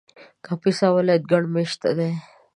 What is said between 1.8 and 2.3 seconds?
دی